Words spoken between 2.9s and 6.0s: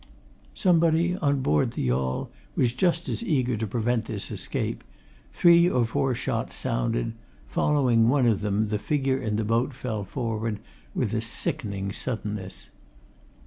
as eager to prevent this escape; three or